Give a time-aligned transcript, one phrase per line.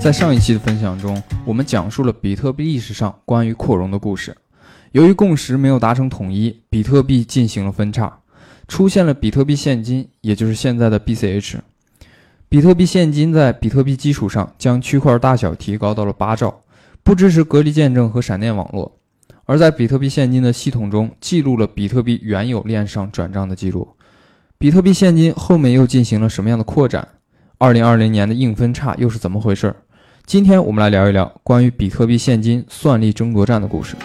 [0.00, 4.34] 在上一期的分享中，我们讲述了比特币历史上关于扩容的故事。
[4.92, 8.20] 由于共识没有达成统一，比特币进行了分叉，
[8.68, 11.58] 出现了比特币现金，也就是现在的 BCH。
[12.48, 16.62] 比特币现金在比特币基础上将区块大小提高到了八兆，
[17.02, 18.98] 不支持隔离见证和闪电网络。
[19.44, 23.88] 而在比特币现金的系统中，记录了比特币原有链上转账的记录。
[24.56, 27.06] 比特币现金后面又进行了什么样的扩展？
[27.58, 29.74] 二零二零年的硬分叉又是怎么回事？
[30.28, 33.96] 今天我们来聊一聊关于比特币现金算力争夺战的故事。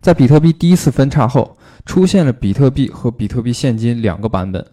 [0.00, 1.56] 在比特币第一次分叉后，
[1.86, 4.66] 出现了比特币和比特币现金两个版本。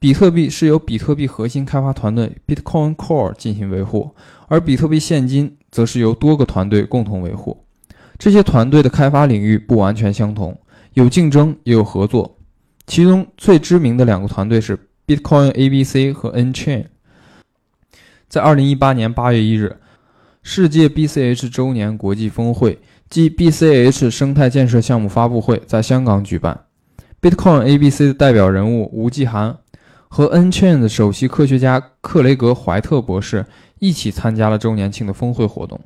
[0.00, 4.10] 比特币是由比特币核心开发团队 Bitcoin Core 进行维护，
[4.48, 7.64] 而比特币现金则是由多个团队共同维护。
[8.18, 10.58] 这些团队的开发领域不完全相同，
[10.94, 12.33] 有竞争也有合作。
[12.86, 16.86] 其中最知名的两个团队是 Bitcoin ABC 和 Nchain。
[18.28, 19.76] 在二零一八年八月一日，
[20.42, 26.64] 世界 BCH 周年国际峰会暨 BCH 生态建设项目发布会在香港举办。
[27.22, 29.56] Bitcoin ABC 的代表人物吴继涵
[30.08, 33.46] 和 Nchain 的首席科学家克雷格怀特博士
[33.78, 35.80] 一起参加了周年庆的峰会活动。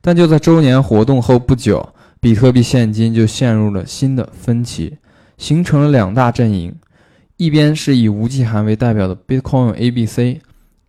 [0.00, 4.98] 但就在周年活动后不久，比特币现金就陷入了新的分歧。
[5.42, 6.72] 形成了两大阵营，
[7.36, 10.40] 一边是以吴继涵为代表的 Bitcoin ABC，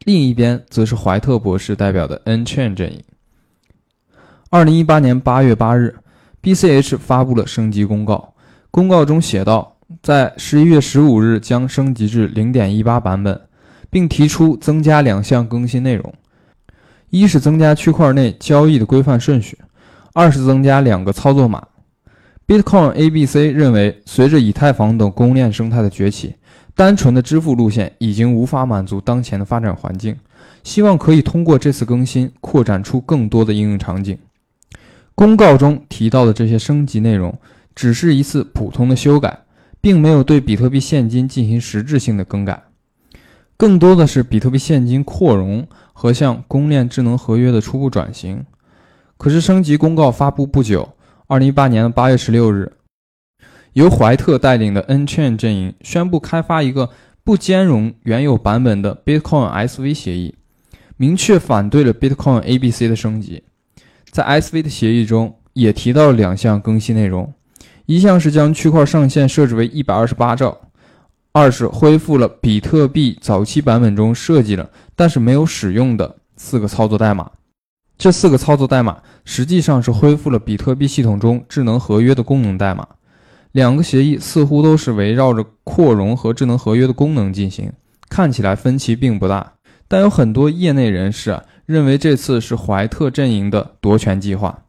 [0.06, 3.02] 另一边则是怀特博士代表的 Nchain 阵营。
[4.52, 5.96] 二零一八年八月八日
[6.44, 8.36] ，BCH 发布了升级公告，
[8.70, 13.42] 公告中写道，在十一月十五日将升级至零点一八版本，
[13.90, 16.14] 并提出增加两项更新内容：
[17.10, 19.58] 一是增加区块内交易的规范顺序，
[20.14, 21.68] 二是增加两个操作码。
[22.46, 26.36] Bitcoin ABC 认为，随着以太坊等公链生态的崛起，
[26.76, 30.18] 单纯的支付路线已经无法满足当前的发展环境，
[30.62, 34.18] 希望可以通过这次更新扩展出更多的应用场景。
[35.16, 37.38] 公告中提到的这些升级内容，
[37.74, 39.44] 只是一次普通的修改，
[39.80, 42.64] 并没有对比特币现金进行实质性的更改，
[43.56, 48.46] 更多的是比特币现金扩容和向公链智能合约的初步转型。
[49.18, 50.90] 可是，升级公告发布不久。
[51.34, 52.74] 二零一八年的八月十六日，
[53.72, 56.92] 由怀特带领的 Nchain 阵营宣布开发一个
[57.24, 60.36] 不兼容原有版本的 Bitcoin SV 协议，
[60.96, 63.42] 明确反对了 Bitcoin ABC 的升级。
[64.12, 67.34] 在 SV 的协议中，也提到了两项更新内容：
[67.88, 70.52] 一项是将区块上限设置为一百二十八兆；
[71.32, 77.32] 二是恢复了比特币早期版本中设计了但是没有使用的四个操作代码。
[78.04, 82.86] 这四个操作代码实际上是恢复了比特币系统中智能合约的功能代码。
[83.54, 87.72] 两个协议似乎都是围绕着扩容和智能合约的功能进行，
[88.10, 89.54] 看起来分歧并不大。
[89.88, 94.66] 但有很多业内人士啊认为这次是怀特阵营的夺权计划。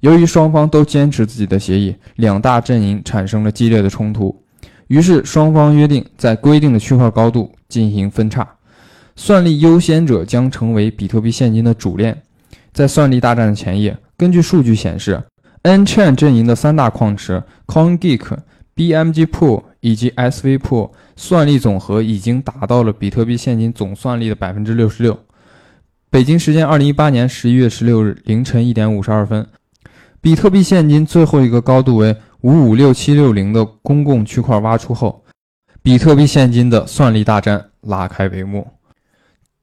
[0.00, 4.44] 由于双方都坚持自己的协议，两大阵营产生了激烈的冲突。
[4.88, 8.46] 于是双方约定在规定的区块高度进行分叉，
[9.14, 12.22] 算力优先者将成为比特币现金的主链。
[12.76, 15.22] 在算力大战的前夜，根据数据显示
[15.62, 18.36] ，Nchain 阵营的三大矿池 CoinGeek、
[18.76, 25.18] BMG Pool 以及 SV Pool 算力总和已经达到了比特币现金总算力的百分之六十六。
[26.10, 29.46] 北京时间二零一八年十一月十六日凌晨一点五十二分，
[30.20, 35.24] 比特币现金最后一个高度为五五六七六零的公共区块挖出后，
[35.82, 38.68] 比特币现金的算力大战拉开帷幕。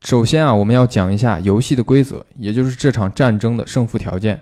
[0.04, 4.42] 首先啊，我们要讲一下游戏的规则，也就是这场战争的胜负条件。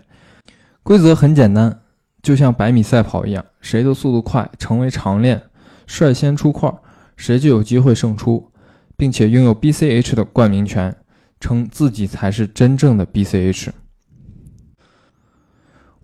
[0.82, 1.82] 规则很简单，
[2.24, 5.40] 就像百米赛跑一样，谁的速度快，成为长链，
[5.86, 6.74] 率先出块，
[7.16, 8.52] 谁就有机会胜出，
[8.98, 10.96] 并且拥有 BCH 的冠名权，
[11.40, 13.70] 称自己才是真正的 BCH。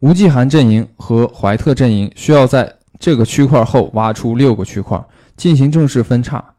[0.01, 5.03] 吴继涵阵营和怀特阵营需要在这个区块后挖出六个区块，
[5.35, 6.53] 进行正式分叉。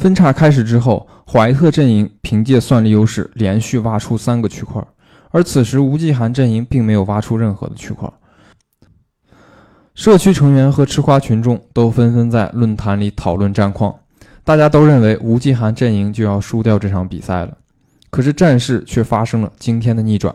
[0.00, 4.82] 分叉开始之后，怀特阵营凭借算力优势连续挖出三个区块，
[5.30, 8.10] 而此时吴继涵阵营并没有挖出任何的区块。
[9.94, 13.94] 社区成员和吃瓜群众都纷纷在论坛里讨论战况，
[14.42, 17.58] 大家都认为吴继涵阵营就要输掉这场比赛了。
[18.08, 20.34] 可是战事却发生了惊天的逆转，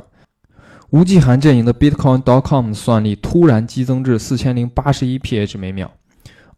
[0.92, 5.92] 吴继涵阵营的 Bitcoin.com 算力突然激增至四千零八十一 pH 每秒，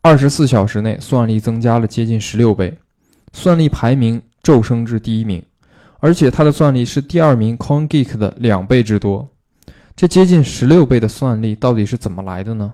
[0.02, 2.78] 二十四小时内算力增加了接近十六倍。
[3.38, 5.44] 算力排名骤升至第一名，
[6.00, 9.30] 而且它的算力是第二名 CoinGeek 的两倍之多。
[9.96, 12.74] 这接近十六倍的算力到底是怎么来的呢？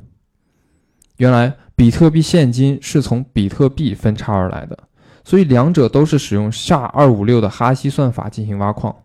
[1.18, 4.80] 原来，比特币现金是从比特币分叉而来的，
[5.25, 8.95] 所以两者都是使用 SHA-256 的哈希算法进行挖矿，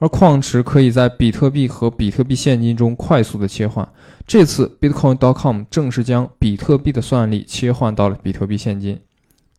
[0.00, 3.88] 而矿池可以在比特币和比特币现金中快速的切换。
[4.26, 9.00] 这次 Bitcoin.com 正式将比特币的算力切换到了比特币现金。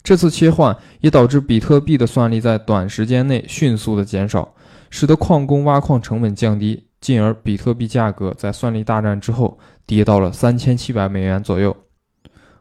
[0.10, 4.56] 这次切换也导致比特币的算力在短时间内迅速的减少，
[4.90, 11.78] 使得矿工挖矿成本降低，进而比特币价格在算力大战之后跌到了三千七百美元左右。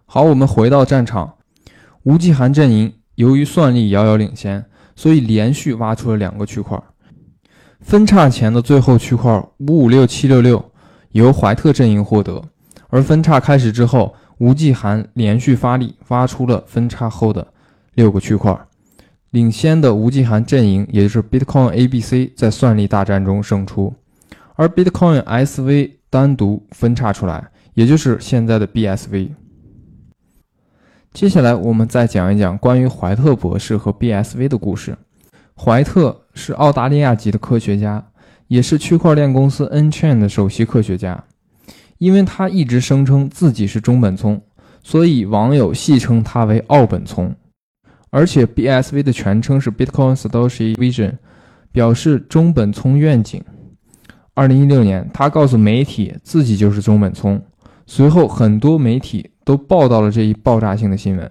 [0.04, 1.36] 好，我们回到战场，
[2.02, 4.62] 吴继寒阵营由于算力遥遥领先，
[4.94, 6.78] 所以连续挖出了两个区块。
[7.80, 10.62] 分叉前的最后区块五五六七六六
[11.12, 12.44] 由怀特阵营获得，
[12.88, 14.14] 而分叉开始之后。
[14.38, 17.46] 吴继寒连续发力，挖出了分叉后的
[17.94, 18.56] 六个区块，
[19.30, 23.92] 领先的吴继寒阵营，也就是 Bitcoin ABC，在算力大战中胜出，
[24.54, 29.30] 而 Bitcoin SV 单独分叉出来，也就是现在的 BSV。
[31.12, 34.96] 接下来我们再讲一讲关于怀特博士和 BSV 的故事。
[35.56, 38.06] 怀特是澳大利亚籍的科学家，
[38.46, 41.24] 也是区块链公司 Nchain 的首席科学家。
[41.98, 44.40] 因为他一直声称自己是中本聪，
[44.82, 47.34] 所以网友戏称他为“奥本聪”。
[48.10, 51.14] 而且 BSV 的全称是 Bitcoin Satoshi Vision，
[51.70, 53.42] 表示中本聪愿景。
[54.32, 57.42] 二零一六年，他告诉媒体自己就是中本聪。
[57.86, 61.30] 随后，很多媒体都报道了这一爆炸性的新闻。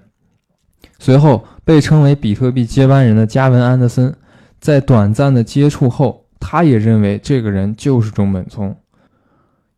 [1.00, 4.14] 随后，被称为比特币接班人的加文·安德森，
[4.60, 8.76] 在短暂的接触后，他也认为这个人就是中本聪。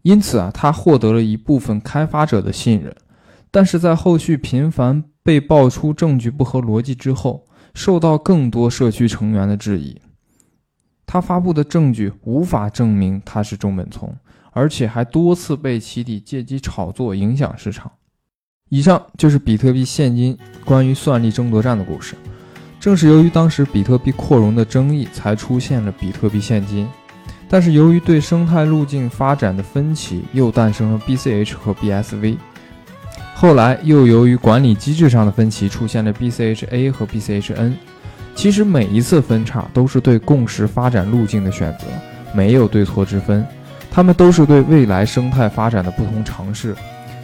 [0.03, 2.95] 因此啊，他获得了一部分开发者的信任，
[3.51, 10.01] 但是在后续频繁被爆出证据不合逻辑之后，受到更多社区成员的质疑。
[11.05, 14.15] 他发布的证据无法证明他是中本聪，
[14.51, 17.91] 而且还多次被起底，借机炒作影响市场。
[18.69, 22.15] 以上就是比特币现金关于算力争夺战的故事。
[22.79, 26.87] 正是由于当时比特币扩容的争议，才出现了比特币现金。
[27.49, 32.37] 但是由于对生态路径发展的分歧，又诞生了 BCH 和 BSV。
[33.33, 37.73] 后来又由于管理机制上的分歧，出现了 BCHA 和 BCHN。
[38.35, 41.87] 其实每一次分叉都是对共识发展路径的选择，
[42.33, 43.45] 没有对错之分。
[43.89, 46.75] 它们都是对未来生态发展的不同尝试，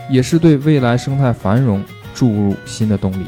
[0.10, 1.84] 也是对未来生态繁荣
[2.16, 3.26] 注入新的动力。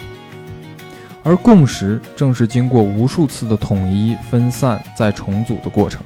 [1.24, 6.02] 而共识正是经过无数次的统一、分散再重组的过程。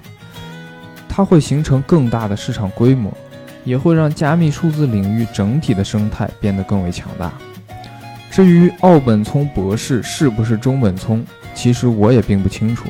[1.13, 3.11] 它会形成更大的市场规模，
[3.65, 7.33] 也会让加密数字领域整体的生态变得更为强大。
[8.31, 11.21] 至于奥本聪博士是不是中本聪，
[11.53, 12.85] 其实我也并不清楚。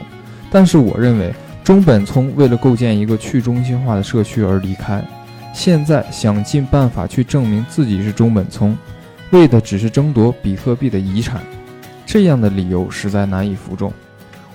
[0.51, 1.33] 但是我认为，
[1.63, 5.03] 中本聪为了构建一个去中心化的社区而离开，
[5.51, 8.77] 现在想尽办法去证明自己是中本聪，
[9.31, 11.41] 为的只是争夺比特币的遗产，
[12.05, 13.91] 这样的理由实在难以服众。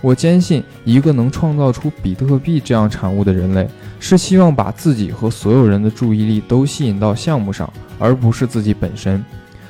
[0.01, 9.25] 我坚信，一个能创造出比特币这样产物的人类，是希望把自己和所有人的注意力都吸引到项目上，而不是自己本身。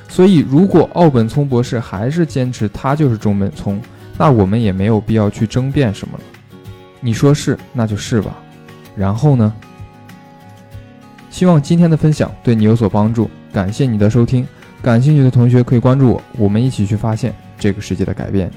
[0.09, 3.81] 所以，如果奥本聪博士还是坚持他就是中本聪，
[4.17, 6.23] 那我们也没有必要去争辩什么了。
[6.99, 8.37] 你说是，那就是吧。
[8.95, 9.53] 然后呢？
[11.29, 14.47] 希望今天的分享对你有所帮助，感谢你的收听。
[14.81, 18.49] 感兴趣的同学可以关注我，我们一起去发现这个世界的改变。